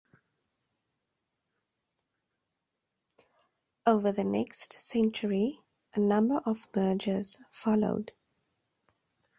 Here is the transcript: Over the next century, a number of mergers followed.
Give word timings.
Over 3.85 4.11
the 4.11 4.23
next 4.23 4.79
century, 4.79 5.59
a 5.93 5.99
number 5.99 6.41
of 6.43 6.65
mergers 6.75 7.37
followed. 7.51 8.11